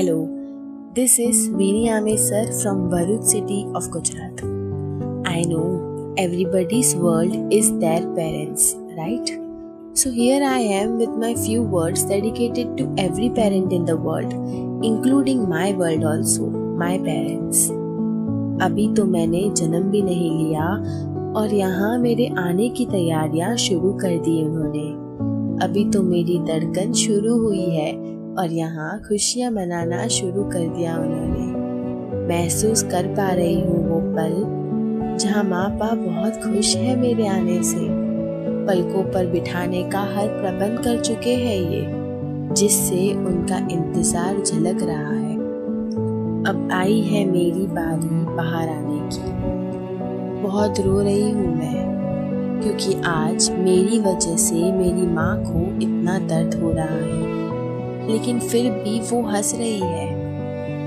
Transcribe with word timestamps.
Hello 0.00 0.20
this 0.94 1.18
is 1.20 1.38
Vini 1.50 1.88
Amesar 1.88 2.50
from 2.52 2.78
Bharuch 2.90 3.24
city 3.24 3.72
of 3.76 3.88
Gujarat 3.88 4.40
I 5.28 5.42
know 5.46 5.64
everybody's 6.18 6.94
world 6.98 7.52
is 7.52 7.70
their 7.72 8.06
parents 8.08 8.72
right 8.98 9.30
so 9.96 10.10
here 10.10 10.42
I 10.42 10.62
am 10.74 10.96
with 10.96 11.18
my 11.18 11.34
few 11.34 11.64
words 11.64 12.06
dedicated 12.08 12.76
to 12.76 12.84
every 12.98 13.28
parent 13.30 13.72
in 13.72 13.84
the 13.84 13.96
world 14.00 14.32
including 14.84 15.42
my 15.48 15.72
world 15.72 16.04
also 16.04 16.46
my 16.78 16.98
parents 16.98 17.68
अभी 18.64 18.88
तो 18.94 19.04
मैंने 19.06 19.42
जन्म 19.56 19.90
भी 19.90 20.02
नहीं 20.02 20.30
लिया 20.38 20.68
और 21.40 21.54
यहाँ 21.54 21.98
मेरे 21.98 22.30
आने 22.38 22.68
की 22.68 22.86
तैयारियाँ 22.86 23.56
शुरू 23.56 23.92
कर 23.92 24.16
दी 24.18 24.42
उन्होंने। 24.42 24.88
अभी 25.66 25.84
तो 25.90 26.02
मेरी 26.02 26.38
धड़कन 26.38 26.92
शुरू 26.92 27.36
हुई 27.38 27.64
है 27.70 28.19
और 28.40 28.52
यहाँ 28.52 28.98
खुशियाँ 28.98 29.50
मनाना 29.50 30.06
शुरू 30.08 30.42
कर 30.44 30.68
दिया 30.68 30.96
उन्होंने। 30.96 32.28
महसूस 32.28 32.82
कर 32.82 33.06
पा 33.06 33.28
रही 33.30 33.60
हूँ 33.60 33.78
वो 33.88 33.98
पल, 34.14 35.16
जहाँ 35.18 35.42
माँ 35.44 35.70
बाप 35.78 35.98
बहुत 35.98 36.36
खुश 36.44 36.74
है 36.76 36.94
मेरे 36.96 37.26
आने 37.26 37.62
से। 37.62 37.88
पलकों 38.66 39.02
पर 39.04 39.26
बिठाने 39.26 39.82
का 39.82 40.00
हर 40.14 40.28
प्रबंध 40.30 40.78
कर 40.84 41.00
चुके 41.00 41.34
हैं 41.34 41.56
ये, 41.56 41.84
जिससे 42.54 43.12
उनका 43.14 43.56
इंतज़ार 43.70 44.40
झलक 44.42 44.82
रहा 44.82 45.12
है। 45.12 45.34
अब 46.42 46.68
आई 46.72 47.00
है 47.00 47.24
मेरी 47.24 47.66
बारी 47.68 48.24
बाहर 48.36 48.68
आने 48.68 49.00
की। 49.08 50.42
बहुत 50.42 50.80
रो 50.80 51.00
रही 51.00 51.30
हूँ 51.30 51.54
मैं, 51.56 52.62
क्योंकि 52.62 53.00
आज 53.06 53.50
मेरी 53.58 54.00
वजह 54.00 54.36
से 54.38 54.72
मेरी 54.72 55.06
माँ 55.08 55.36
को 55.44 55.66
इतना 55.82 56.18
दर्द 56.18 56.54
हो 56.54 56.72
रहा 56.72 56.96
है। 56.96 57.29
लेकिन 58.12 58.40
फिर 58.40 58.70
भी 58.70 59.00
वो 59.00 59.22
हंस 59.22 59.54
रही 59.54 59.80
है। 59.80 60.30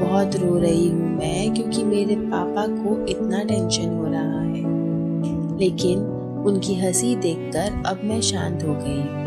बहुत 0.00 0.36
रो 0.36 0.58
रही 0.58 0.88
हूँ 0.88 1.16
मैं 1.16 1.54
क्योंकि 1.54 1.84
मेरे 1.84 2.16
पापा 2.16 2.66
को 2.66 3.06
इतना 3.06 3.42
टेंशन 3.42 3.88
हो 3.88 4.04
रहा 4.04 4.40
है। 4.40 4.56
लेकिन 5.58 5.98
उनकी 6.46 6.74
हँसी 6.74 7.16
देखकर 7.16 7.82
अब 7.86 8.00
मैं 8.04 8.20
शांत 8.20 8.62
हो 8.62 8.74
गई। 8.74 9.26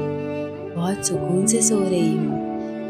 बहुत 0.76 1.06
सुकून 1.06 1.46
से 1.46 1.62
सो 1.62 1.80
रही 1.80 2.18
हूँ 2.18 2.40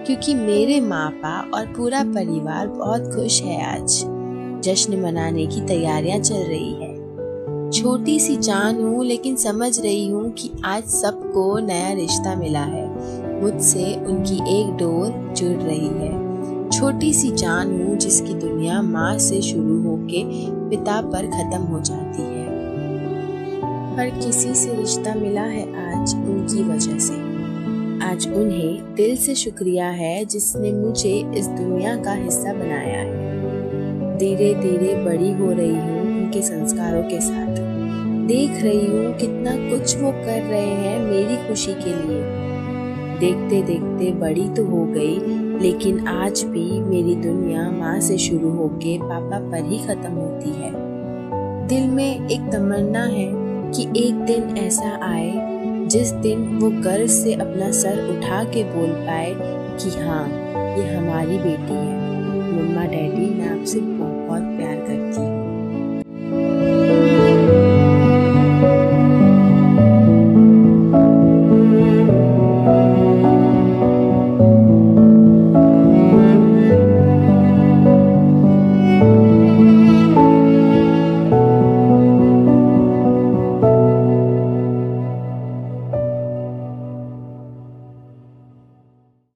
क्योंकि 0.05 0.33
मेरे 0.33 0.81
माँ 0.81 1.11
बाप 1.11 1.51
और 1.53 1.65
पूरा 1.65 2.03
परिवार 2.03 2.67
बहुत 2.67 3.15
खुश 3.15 3.41
है 3.41 3.75
आज। 3.75 4.03
जश्न 4.63 5.01
मनाने 5.01 5.45
की 5.45 5.61
तैयारियाँ 5.61 6.19
चल 6.19 6.35
रही 6.35 6.73
है। 6.73 6.89
छोटी 7.71 8.19
सी 8.19 8.35
जान 8.37 8.81
हूँ 8.81 9.05
लेकिन 9.05 9.35
समझ 9.35 9.79
रही 9.79 10.07
हूँ 10.09 10.31
कि 10.31 10.51
आज 10.65 10.83
सबको 10.83 11.59
नया 11.59 11.91
रिश्ता 11.91 12.35
मिला 12.35 12.63
है। 12.63 12.88
मुझसे 13.41 13.95
उनकी 13.95 14.35
एक 14.59 14.77
डोर 14.77 15.33
जुड़ 15.37 15.57
रही 15.61 15.87
है। 15.87 16.69
छोटी 16.69 17.13
सी 17.13 17.31
जान 17.31 17.71
हूँ 17.81 17.97
जिसकी 17.97 18.33
दुनिया 18.33 18.81
माँ 18.81 19.17
से 19.17 19.41
शुरू 19.41 19.81
होके 19.83 20.23
पिता 20.69 21.01
पर 21.01 21.27
खत्म 21.27 21.61
हो 21.61 21.79
जाती 21.79 22.21
है। 22.21 22.47
हर 23.97 24.09
किसी 24.09 24.53
से 24.53 24.75
रिश्ता 24.75 25.15
मिला 25.15 25.41
है 25.41 25.63
आज 25.93 26.15
उनकी 26.15 26.63
वजह 26.63 26.97
से। 26.97 27.13
आज 28.03 28.27
उन्हें 28.27 28.95
दिल 28.95 29.15
से 29.15 29.35
शुक्रिया 29.35 29.89
है 29.89 30.25
जिसने 30.25 30.71
मुझे 30.71 31.13
इस 31.35 31.47
दुनिया 31.47 31.95
का 31.95 32.13
हिस्सा 32.13 32.53
बनाया 32.53 32.99
है। 32.99 34.17
धीरे 34.17 34.53
धीरे 34.53 34.95
बड़ी 35.05 35.31
हो 35.31 35.51
रही 35.51 35.75
हूँ 35.75 36.01
उनके 36.01 36.41
संस्कारों 36.41 37.03
के 37.03 37.19
साथ। 37.21 37.57
देख 38.27 38.63
रही 38.63 38.85
हूँ 38.87 39.13
कितना 39.13 39.51
कुछ 39.69 39.97
वो 39.97 40.11
कर 40.11 40.41
रहे 40.41 40.65
हैं 40.65 40.99
मेरी 40.99 41.37
खुशी 41.47 41.73
के 41.73 41.93
लिए। 42.07 42.23
देखते 43.19 43.61
देखते 43.61 44.11
बड़ी 44.11 44.49
तो 44.49 44.65
हो 44.65 44.85
गई, 44.85 45.15
लेकिन 45.59 46.07
आज 46.07 46.43
भी 46.43 46.79
मेरी 46.81 47.15
दुनिया 47.15 47.69
माँ 47.71 47.99
से 47.99 48.17
शुरू 48.17 48.49
होके 48.49 48.97
पापा 48.97 49.39
पर 49.51 49.65
ही 49.65 49.79
खत्म 49.79 50.11
होती 50.11 50.49
है। 50.49 50.71
दिल 51.67 51.87
में 51.87 52.29
एक 52.29 52.51
तमन्ना 52.51 53.03
है 53.03 53.27
कि 53.71 53.83
एक 54.07 54.15
दिन 54.15 54.57
ऐसा 54.57 54.99
आए, 55.03 55.31
जिस 55.87 56.11
दिन 56.11 56.47
वो 56.57 56.69
गर्व 56.69 57.07
से 57.07 57.33
अपना 57.33 57.71
सर 57.71 58.17
उठा 58.17 58.43
के 58.43 58.63
बोल 58.63 58.89
पाए 58.89 59.35
कि 59.81 59.89
हाँ 59.99 60.25
ये 60.77 60.95
हमारी 60.95 61.37
बेटी 61.37 61.73
है। 61.73 61.97
मम्मा, 62.51 62.85
डैडी, 62.85 63.29
मैं 63.35 63.59
आपसे 63.59 63.79
बहुत 63.79 64.41